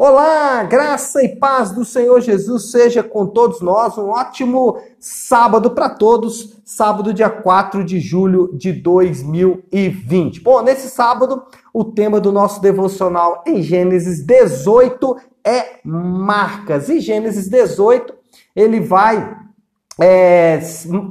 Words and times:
Olá, 0.00 0.62
graça 0.62 1.24
e 1.24 1.28
paz 1.28 1.72
do 1.72 1.84
Senhor 1.84 2.20
Jesus 2.20 2.70
seja 2.70 3.02
com 3.02 3.26
todos 3.26 3.60
nós. 3.60 3.98
Um 3.98 4.10
ótimo 4.10 4.80
sábado 5.00 5.72
para 5.72 5.88
todos, 5.88 6.56
sábado, 6.64 7.12
dia 7.12 7.28
4 7.28 7.82
de 7.82 7.98
julho 7.98 8.48
de 8.56 8.72
2020. 8.72 10.40
Bom, 10.40 10.62
nesse 10.62 10.88
sábado, 10.88 11.42
o 11.74 11.84
tema 11.84 12.20
do 12.20 12.30
nosso 12.30 12.60
devocional 12.60 13.42
em 13.44 13.60
Gênesis 13.60 14.24
18 14.24 15.16
é 15.44 15.80
marcas. 15.82 16.88
E 16.88 17.00
Gênesis 17.00 17.48
18, 17.48 18.14
ele 18.54 18.78
vai, 18.78 19.36
é, 20.00 20.60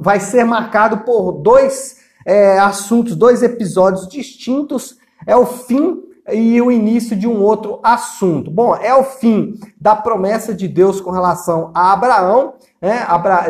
vai 0.00 0.18
ser 0.18 0.44
marcado 0.44 1.04
por 1.04 1.32
dois 1.32 1.98
é, 2.24 2.58
assuntos, 2.58 3.14
dois 3.14 3.42
episódios 3.42 4.08
distintos. 4.08 4.96
É 5.26 5.36
o 5.36 5.44
fim 5.44 6.07
e 6.32 6.60
o 6.60 6.70
início 6.70 7.16
de 7.16 7.26
um 7.26 7.42
outro 7.42 7.80
assunto. 7.82 8.50
Bom, 8.50 8.74
é 8.76 8.94
o 8.94 9.04
fim 9.04 9.58
da 9.80 9.96
promessa 9.96 10.54
de 10.54 10.68
Deus 10.68 11.00
com 11.00 11.10
relação 11.10 11.70
a 11.74 11.92
Abraão. 11.92 12.54
Né? 12.80 13.06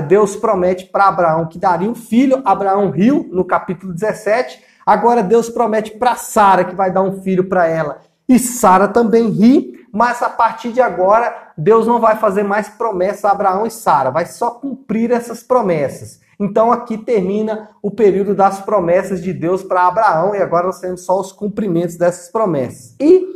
Deus 0.07 0.37
promete 0.37 0.87
para 0.87 1.09
Abraão 1.09 1.47
que 1.47 1.59
daria 1.59 1.91
um 1.91 1.95
filho. 1.95 2.43
Abraão 2.45 2.91
riu 2.91 3.29
no 3.33 3.45
capítulo 3.45 3.93
17. 3.93 4.63
Agora 4.87 5.23
Deus 5.23 5.51
promete 5.51 5.93
para 5.93 6.17
Sara 6.17 6.65
que 6.65 6.75
vai 6.75 6.91
dar 6.91 7.03
um 7.03 7.21
filho 7.21 7.49
para 7.49 7.67
ela. 7.67 8.01
E 8.29 8.39
Sara 8.39 8.89
também 8.89 9.29
ri, 9.31 9.87
mas 9.93 10.23
a 10.23 10.29
partir 10.29 10.73
de 10.73 10.81
agora 10.81 11.53
Deus 11.57 11.87
não 11.87 11.99
vai 11.99 12.17
fazer 12.17 12.43
mais 12.43 12.69
promessa 12.69 13.29
a 13.29 13.33
Abraão 13.33 13.67
e 13.67 13.71
Sara, 13.71 14.11
vai 14.11 14.27
só 14.27 14.51
cumprir 14.51 15.11
essas 15.11 15.43
promessas. 15.43 16.21
Então 16.39 16.71
aqui 16.71 16.97
termina 16.97 17.71
o 17.83 17.91
período 17.91 18.35
das 18.35 18.61
promessas 18.61 19.23
de 19.23 19.33
Deus 19.33 19.63
para 19.63 19.87
Abraão 19.87 20.35
e 20.35 20.39
agora 20.39 20.67
nós 20.67 20.81
temos 20.81 21.05
só 21.05 21.21
os 21.21 21.33
cumprimentos 21.33 21.97
dessas 21.97 22.31
promessas. 22.31 22.95
E 23.01 23.27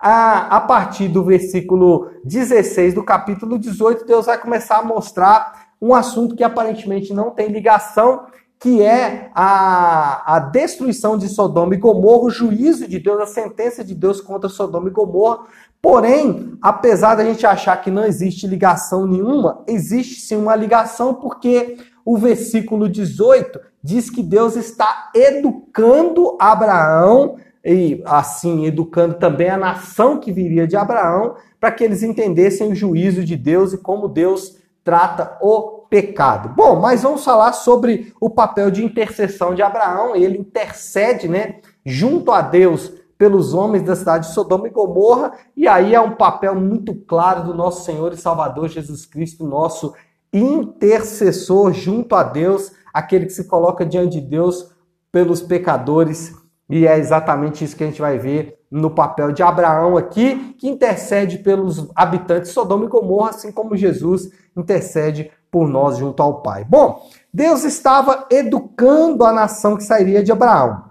a, 0.00 0.56
a 0.56 0.60
partir 0.60 1.08
do 1.08 1.24
versículo 1.24 2.10
16 2.24 2.94
do 2.94 3.02
capítulo 3.02 3.58
18, 3.58 4.06
Deus 4.06 4.26
vai 4.26 4.38
começar 4.38 4.78
a 4.78 4.82
mostrar 4.82 5.66
um 5.80 5.94
assunto 5.94 6.34
que 6.34 6.44
aparentemente 6.44 7.12
não 7.12 7.30
tem 7.30 7.48
ligação, 7.48 8.26
que 8.58 8.82
é 8.82 9.30
a, 9.34 10.36
a 10.36 10.38
destruição 10.38 11.18
de 11.18 11.28
Sodoma 11.28 11.74
e 11.74 11.78
Gomorra, 11.78 12.24
o 12.24 12.30
juízo 12.30 12.88
de 12.88 12.98
Deus, 12.98 13.20
a 13.20 13.26
sentença 13.26 13.84
de 13.84 13.94
Deus 13.94 14.20
contra 14.20 14.48
Sodoma 14.48 14.88
e 14.88 14.92
Gomorra. 14.92 15.44
Porém, 15.80 16.56
apesar 16.60 17.14
da 17.14 17.24
gente 17.24 17.46
achar 17.46 17.76
que 17.80 17.90
não 17.90 18.04
existe 18.04 18.46
ligação 18.46 19.06
nenhuma, 19.06 19.62
existe 19.66 20.20
sim 20.20 20.36
uma 20.36 20.56
ligação 20.56 21.14
porque 21.14 21.76
o 22.04 22.16
versículo 22.16 22.88
18 22.88 23.60
diz 23.82 24.10
que 24.10 24.22
Deus 24.22 24.56
está 24.56 25.10
educando 25.14 26.36
Abraão 26.40 27.36
e 27.64 28.00
assim 28.04 28.64
educando 28.64 29.14
também 29.14 29.50
a 29.50 29.56
nação 29.56 30.20
que 30.20 30.32
viria 30.32 30.68
de 30.68 30.76
Abraão, 30.76 31.34
para 31.58 31.72
que 31.72 31.82
eles 31.82 32.02
entendessem 32.02 32.70
o 32.70 32.74
juízo 32.74 33.24
de 33.24 33.36
Deus 33.36 33.72
e 33.72 33.78
como 33.78 34.08
Deus 34.08 34.56
trata 34.84 35.36
o 35.40 35.84
pecado. 35.90 36.48
Bom, 36.50 36.80
mas 36.80 37.02
vamos 37.02 37.24
falar 37.24 37.52
sobre 37.52 38.12
o 38.20 38.30
papel 38.30 38.70
de 38.70 38.84
intercessão 38.84 39.52
de 39.52 39.62
Abraão. 39.62 40.14
Ele 40.14 40.38
intercede, 40.38 41.26
né, 41.26 41.56
junto 41.84 42.30
a 42.30 42.40
Deus 42.40 42.92
pelos 43.18 43.54
homens 43.54 43.82
da 43.82 43.96
cidade 43.96 44.28
de 44.28 44.34
Sodoma 44.34 44.68
e 44.68 44.70
Gomorra, 44.70 45.32
e 45.56 45.66
aí 45.66 45.94
é 45.94 46.00
um 46.00 46.14
papel 46.14 46.54
muito 46.54 46.94
claro 46.94 47.44
do 47.44 47.54
nosso 47.54 47.84
Senhor 47.84 48.12
e 48.12 48.16
Salvador 48.16 48.68
Jesus 48.68 49.06
Cristo, 49.06 49.46
nosso 49.46 49.94
intercessor 50.32 51.72
junto 51.72 52.14
a 52.14 52.22
Deus, 52.22 52.72
aquele 52.92 53.26
que 53.26 53.32
se 53.32 53.44
coloca 53.44 53.86
diante 53.86 54.20
de 54.20 54.26
Deus 54.26 54.70
pelos 55.10 55.40
pecadores. 55.40 56.34
E 56.68 56.86
é 56.86 56.98
exatamente 56.98 57.64
isso 57.64 57.76
que 57.76 57.84
a 57.84 57.86
gente 57.86 58.00
vai 58.00 58.18
ver 58.18 58.58
no 58.70 58.90
papel 58.90 59.32
de 59.32 59.42
Abraão 59.42 59.96
aqui, 59.96 60.54
que 60.58 60.68
intercede 60.68 61.38
pelos 61.38 61.88
habitantes 61.94 62.48
de 62.48 62.54
Sodoma 62.54 62.84
e 62.84 62.88
Gomorra, 62.88 63.30
assim 63.30 63.52
como 63.52 63.76
Jesus 63.76 64.28
intercede 64.56 65.30
por 65.50 65.68
nós 65.68 65.96
junto 65.96 66.22
ao 66.22 66.42
Pai. 66.42 66.64
Bom, 66.64 67.00
Deus 67.32 67.64
estava 67.64 68.26
educando 68.30 69.24
a 69.24 69.32
nação 69.32 69.76
que 69.76 69.84
sairia 69.84 70.22
de 70.22 70.32
Abraão. 70.32 70.85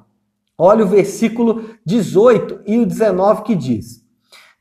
Olha 0.57 0.85
o 0.85 0.87
versículo 0.87 1.65
18 1.85 2.61
e 2.65 2.77
o 2.77 2.85
19 2.85 3.43
que 3.43 3.55
diz: 3.55 4.01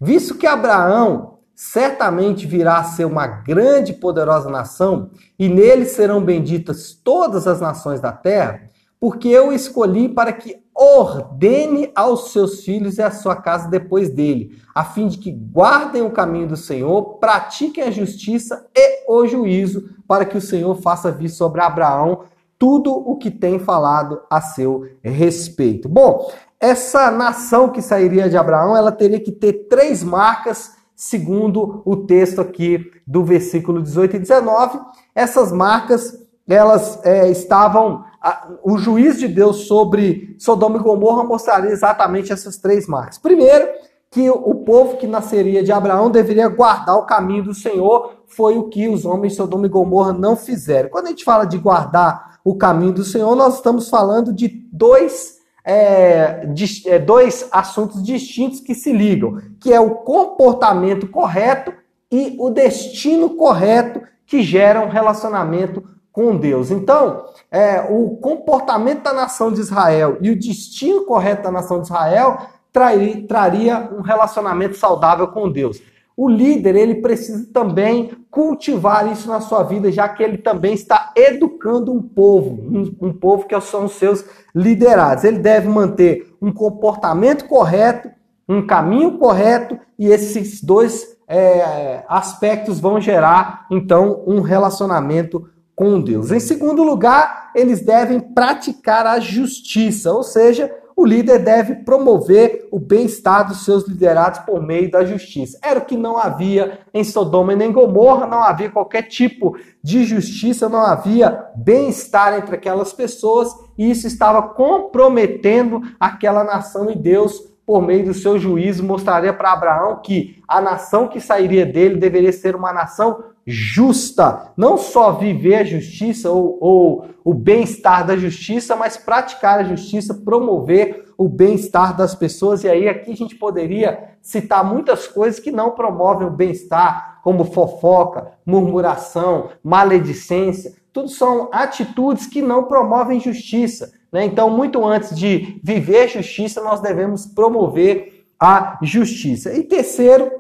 Visto 0.01 0.37
que 0.37 0.47
Abraão 0.47 1.39
certamente 1.55 2.47
virá 2.47 2.79
a 2.79 2.85
ser 2.85 3.05
uma 3.05 3.27
grande 3.27 3.93
e 3.93 3.97
poderosa 3.97 4.51
nação, 4.51 5.11
e 5.39 5.49
nele 5.49 5.85
serão 5.85 6.21
benditas 6.21 6.93
todas 6.93 7.47
as 7.47 7.61
nações 7.61 8.01
da 8.01 8.11
terra, 8.11 8.69
porque 8.99 9.29
eu 9.29 9.53
escolhi 9.53 10.09
para 10.09 10.33
que 10.33 10.65
ordene 10.75 11.93
aos 11.95 12.33
seus 12.33 12.65
filhos 12.65 12.99
e 12.99 13.03
à 13.03 13.11
sua 13.13 13.37
casa 13.37 13.69
depois 13.69 14.11
dele, 14.11 14.59
a 14.75 14.85
fim 14.85 15.07
de 15.07 15.19
que 15.19 15.31
guardem 15.31 16.03
o 16.03 16.11
caminho 16.11 16.49
do 16.49 16.57
Senhor, 16.57 17.19
pratiquem 17.19 17.85
a 17.85 17.93
justiça 17.93 18.67
e 18.75 19.05
o 19.09 19.25
juízo, 19.27 19.91
para 20.09 20.25
que 20.25 20.37
o 20.37 20.41
Senhor 20.41 20.75
faça 20.83 21.13
vir 21.13 21.29
sobre 21.29 21.61
Abraão 21.61 22.25
tudo 22.59 22.93
o 22.93 23.17
que 23.17 23.31
tem 23.31 23.59
falado 23.59 24.21
a 24.31 24.41
seu 24.41 24.87
respeito. 25.03 25.89
Bom, 25.89 26.31
essa 26.61 27.11
nação 27.11 27.69
que 27.69 27.83
sairia 27.83 28.29
de 28.29 28.37
Abraão, 28.37 28.77
ela 28.77 28.93
teria 28.93 29.21
que 29.21 29.33
ter 29.33 29.69
três 29.69 30.03
marcas 30.03 30.73
segundo 30.97 31.83
o 31.85 31.97
texto 31.97 32.41
aqui 32.41 32.91
do 33.07 33.25
versículo 33.25 33.83
18 33.83 34.17
e 34.17 34.19
19. 34.21 34.81
Essas 35.15 35.53
marcas, 35.53 36.19
elas 36.49 37.01
é, 37.05 37.29
estavam. 37.31 38.05
A, 38.23 38.49
o 38.63 38.79
juiz 38.79 39.19
de 39.19 39.29
Deus 39.29 39.67
sobre 39.67 40.35
Sodoma 40.39 40.79
e 40.79 40.83
Gomorra 40.83 41.25
mostraria 41.25 41.71
exatamente 41.71 42.33
essas 42.33 42.57
três 42.57 42.87
marcas. 42.87 43.19
Primeiro, 43.19 43.69
que 44.11 44.31
o 44.31 44.55
povo 44.65 44.97
que 44.97 45.07
nasceria 45.07 45.63
de 45.63 45.73
Abraão 45.73 46.09
deveria 46.09 46.49
guardar 46.49 46.97
o 46.97 47.05
caminho 47.05 47.45
do 47.45 47.53
Senhor, 47.53 48.13
foi 48.29 48.57
o 48.57 48.69
que 48.69 48.89
os 48.89 49.05
homens 49.05 49.33
de 49.33 49.39
Sodoma 49.39 49.67
e 49.67 49.69
Gomorra 49.69 50.13
não 50.13 50.37
fizeram. 50.37 50.89
Quando 50.89 51.07
a 51.07 51.09
gente 51.11 51.25
fala 51.25 51.45
de 51.45 51.59
guardar 51.59 52.34
o 52.45 52.55
caminho 52.55 52.93
do 52.93 53.05
Senhor, 53.05 53.35
nós 53.35 53.55
estamos 53.55 53.89
falando 53.89 54.33
de 54.33 54.49
dois 54.71 55.35
é, 55.65 56.45
de, 56.47 56.87
é, 56.87 56.99
dois 56.99 57.49
assuntos 57.51 58.03
distintos 58.03 58.61
que 58.61 58.75
se 58.75 58.93
ligam, 58.93 59.41
que 59.59 59.73
é 59.73 59.81
o 59.81 59.95
comportamento 59.97 61.09
correto 61.09 61.73
e 62.13 62.37
o 62.39 62.51
destino 62.51 63.31
correto 63.31 64.03
que 64.27 64.43
gera 64.43 64.85
um 64.85 64.91
relacionamento 64.91 65.83
com 66.13 66.37
Deus. 66.37 66.71
Então, 66.71 67.25
é, 67.51 67.81
o 67.91 68.17
comportamento 68.17 69.03
da 69.03 69.13
nação 69.13 69.51
de 69.51 69.61
Israel 69.61 70.19
e 70.21 70.31
o 70.31 70.39
destino 70.39 71.05
correto 71.07 71.45
da 71.45 71.51
nação 71.51 71.81
de 71.81 71.87
Israel 71.87 72.39
traria, 72.71 73.27
traria 73.27 73.91
um 73.91 74.03
relacionamento 74.03 74.77
saudável 74.77 75.29
com 75.29 75.51
Deus. 75.51 75.81
O 76.17 76.29
líder, 76.29 76.77
ele 76.77 76.97
precisa 76.97 77.49
também 77.53 78.13
cultivar 78.31 79.11
isso 79.11 79.29
na 79.29 79.41
sua 79.41 79.65
vida, 79.65 79.91
já 79.91 80.09
que 80.09 80.23
ele 80.23 80.39
também 80.39 80.75
está 80.75 81.13
educando 81.17 81.93
um 81.93 82.01
povo, 82.01 82.51
um, 82.51 83.09
um 83.09 83.13
povo 83.13 83.47
que 83.47 83.61
são 83.61 83.87
os 83.87 83.93
seus 83.93 84.25
liderados. 84.55 85.25
Ele 85.25 85.39
deve 85.39 85.69
manter 85.69 86.33
um 86.41 86.53
comportamento 86.53 87.47
correto, 87.47 88.09
um 88.49 88.65
caminho 88.65 89.19
correto, 89.19 89.79
e 89.99 90.07
esses 90.07 90.63
dois 90.63 91.17
é, 91.27 92.05
aspectos 92.09 92.79
vão 92.79 93.01
gerar, 93.01 93.67
então, 93.71 94.23
um 94.27 94.41
relacionamento 94.41 95.49
com 95.75 96.01
Deus. 96.01 96.31
Em 96.31 96.41
segundo 96.41 96.85
lugar, 96.85 97.51
eles 97.55 97.85
devem 97.85 98.21
praticar 98.21 99.07
a 99.07 99.19
justiça, 99.19 100.13
ou 100.13 100.23
seja, 100.23 100.71
o 100.97 101.05
líder 101.05 101.41
deve 101.41 101.77
promover 101.77 102.69
o 102.71 102.79
bem-estar 102.79 103.47
dos 103.47 103.65
seus 103.65 103.87
liderados 103.87 104.41
por 104.41 104.63
meio 104.63 104.91
da 104.91 105.05
justiça. 105.05 105.59
Era 105.63 105.81
o 105.81 105.85
que 105.85 105.97
não 105.97 106.17
havia 106.17 106.79
em 106.93 107.03
Sodoma 107.03 107.53
e 107.53 107.57
nem 107.57 107.73
Gomorra, 107.73 108.27
não 108.27 108.43
havia 108.43 108.71
qualquer 108.71 109.03
tipo 109.03 109.57
de 109.83 110.05
justiça, 110.05 110.69
não 110.69 110.81
havia 110.81 111.47
bem-estar 111.57 112.35
entre 112.35 112.55
aquelas 112.55 112.93
pessoas, 112.93 113.53
e 113.77 113.91
isso 113.91 114.07
estava 114.07 114.43
comprometendo 114.43 115.83
aquela 115.99 116.45
nação 116.45 116.91
e 116.91 116.97
Deus 116.97 117.53
por 117.67 117.81
meio 117.81 118.05
do 118.05 118.15
seu 118.15 118.39
juízo, 118.39 118.85
mostraria 118.85 119.33
para 119.33 119.53
Abraão 119.53 120.01
que 120.03 120.43
a 120.47 120.61
nação 120.61 121.09
que 121.09 121.19
sairia 121.19 121.65
dele 121.65 121.97
deveria 121.97 122.33
ser 122.33 122.55
uma 122.55 122.73
nação 122.73 123.25
justa. 123.47 124.53
Não 124.57 124.77
só 124.77 125.13
viver 125.13 125.57
a 125.57 125.65
justiça 125.65 126.31
ou, 126.31 126.59
ou 126.61 127.07
o 127.25 127.35
bem-estar 127.35 128.07
da 128.07 128.17
justiça, 128.17 128.77
mas 128.77 128.97
praticar 128.97 129.61
a 129.61 129.65
justiça, 129.65 130.15
promover 130.15 131.13
o 131.17 131.29
bem-estar 131.29 131.97
das 131.97 132.15
pessoas. 132.15 132.65
E 132.65 132.69
aí 132.69 132.89
aqui 132.89 133.13
a 133.13 133.17
gente 133.17 133.37
poderia 133.37 134.17
citar 134.21 134.65
muitas 134.65 135.07
coisas 135.07 135.39
que 135.39 135.51
não 135.51 135.71
promovem 135.71 136.27
o 136.27 136.31
bem-estar, 136.31 137.21
como 137.23 137.45
fofoca, 137.45 138.33
murmuração, 138.45 139.51
maledicência. 139.63 140.75
Tudo 140.93 141.09
são 141.09 141.49
atitudes 141.53 142.27
que 142.27 142.43
não 142.43 142.65
promovem 142.65 143.21
justiça. 143.21 143.93
Né? 144.13 144.25
Então, 144.27 144.51
muito 144.51 144.85
antes 144.85 145.17
de 145.17 145.59
viver 145.63 146.09
justiça, 146.09 146.63
nós 146.63 146.81
devemos 146.81 147.27
promover 147.27 148.27
a 148.39 148.79
justiça. 148.83 149.53
E 149.53 149.63
terceiro, 149.63 150.31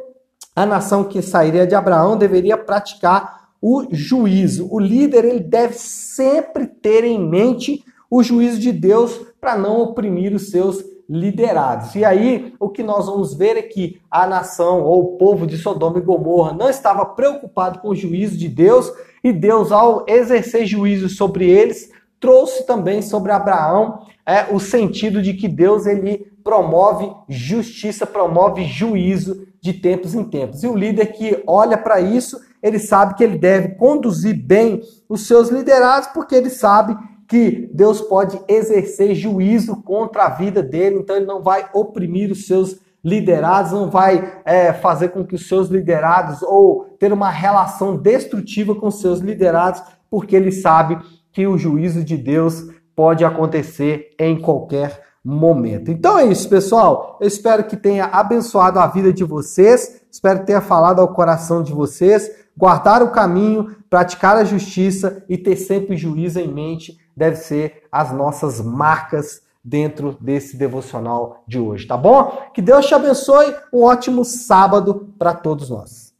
a 0.55 0.65
nação 0.65 1.05
que 1.05 1.21
sairia 1.21 1.67
de 1.67 1.75
Abraão 1.75 2.17
deveria 2.17 2.57
praticar 2.57 3.49
o 3.61 3.87
juízo. 3.91 4.69
O 4.71 4.79
líder 4.79 5.25
ele 5.25 5.41
deve 5.41 5.75
sempre 5.75 6.67
ter 6.67 7.05
em 7.05 7.19
mente 7.19 7.85
o 8.11 8.23
juízo 8.23 8.61
de 8.61 8.71
Deus 8.71 9.21
para 9.41 9.57
não 9.57 9.81
oprimir 9.81 10.35
os 10.35 10.51
seus 10.51 10.85
liderados. 11.09 11.95
E 11.95 12.05
aí, 12.05 12.55
o 12.59 12.69
que 12.69 12.83
nós 12.83 13.07
vamos 13.07 13.35
ver 13.35 13.57
é 13.57 13.63
que 13.63 14.01
a 14.11 14.27
nação 14.27 14.83
ou 14.83 15.03
o 15.03 15.19
povo 15.19 15.47
de 15.47 15.57
Sodoma 15.57 15.99
e 15.99 16.03
Gomorra 16.03 16.53
não 16.53 16.69
estava 16.69 17.05
preocupado 17.05 17.81
com 17.81 17.89
o 17.89 17.97
juízo 17.97 18.37
de 18.37 18.49
Deus, 18.49 18.93
e 19.23 19.33
Deus, 19.33 19.73
ao 19.73 20.05
exercer 20.07 20.67
juízo 20.67 21.09
sobre 21.09 21.49
eles, 21.49 21.91
trouxe 22.21 22.67
também 22.67 23.03
sobre 23.03 23.33
Abraão 23.33 24.01
é, 24.25 24.47
o 24.55 24.61
sentido 24.61 25.21
de 25.21 25.35
que 25.35 25.49
Deus 25.49 25.87
ele 25.87 26.31
promove 26.43 27.11
justiça, 27.29 28.07
promove 28.07 28.65
juízo 28.65 29.47
de 29.65 29.73
tempos 29.73 30.15
em 30.15 30.23
tempos. 30.23 30.63
E 30.63 30.67
o 30.67 30.77
líder 30.77 31.07
que 31.07 31.43
olha 31.47 31.79
para 31.79 31.99
isso, 31.99 32.39
ele 32.63 32.79
sabe 32.79 33.15
que 33.15 33.25
ele 33.25 33.39
deve 33.39 33.77
conduzir 33.77 34.37
bem 34.37 34.83
os 35.09 35.27
seus 35.27 35.49
liderados, 35.49 36.07
porque 36.09 36.35
ele 36.35 36.51
sabe 36.51 36.95
que 37.27 37.71
Deus 37.73 38.03
pode 38.03 38.39
exercer 38.47 39.15
juízo 39.15 39.83
contra 39.83 40.27
a 40.27 40.29
vida 40.29 40.63
dele, 40.63 40.97
então 40.97 41.17
ele 41.17 41.25
não 41.25 41.43
vai 41.43 41.67
oprimir 41.73 42.31
os 42.31 42.47
seus 42.47 42.79
liderados, 43.03 43.73
não 43.73 43.89
vai 43.89 44.43
é, 44.45 44.71
fazer 44.75 45.09
com 45.09 45.25
que 45.25 45.35
os 45.35 45.49
seus 45.49 45.69
liderados 45.69 46.43
ou 46.43 46.85
ter 46.99 47.11
uma 47.11 47.31
relação 47.31 47.97
destrutiva 47.97 48.75
com 48.75 48.89
os 48.89 49.01
seus 49.01 49.21
liderados, 49.21 49.83
porque 50.11 50.37
ele 50.37 50.53
sabe 50.53 50.99
que 51.33 51.47
o 51.47 51.57
juízo 51.57 52.05
de 52.05 52.19
Deus 52.19 52.67
pode 52.95 53.25
acontecer 53.25 54.11
em 54.19 54.39
qualquer 54.39 55.01
momento. 55.25 55.91
Então 55.91 56.19
é 56.19 56.27
isso, 56.27 56.49
pessoal. 56.49 57.17
Eu 57.21 57.27
espero 57.27 57.65
que 57.65 57.77
tenha 57.77 58.05
abençoado 58.05 58.79
a 58.79 58.87
vida 58.87 59.13
de 59.13 59.25
vocês, 59.25 60.03
espero 60.11 60.41
que 60.41 60.47
tenha 60.47 60.61
falado 60.61 61.01
ao 61.01 61.15
coração 61.15 61.63
de 61.63 61.73
vocês. 61.73 62.31
Guardar 62.57 63.03
o 63.03 63.11
caminho, 63.11 63.75
praticar 63.91 64.37
a 64.37 64.45
justiça 64.45 65.25
e 65.29 65.37
ter 65.37 65.57
sempre 65.57 65.97
juízo 65.97 66.39
em 66.39 66.47
mente 66.47 66.99
deve 67.17 67.37
ser 67.37 67.83
as 67.91 68.13
nossas 68.13 68.61
marcas 68.61 69.43
dentro 69.65 70.17
desse 70.21 70.57
devocional 70.57 71.43
de 71.49 71.59
hoje, 71.59 71.87
tá 71.87 71.97
bom? 71.97 72.51
Que 72.53 72.61
Deus 72.61 72.87
te 72.87 72.95
abençoe. 72.95 73.55
Um 73.73 73.83
ótimo 73.83 74.25
sábado 74.25 75.15
para 75.19 75.33
todos 75.33 75.71
nós. 75.71 76.04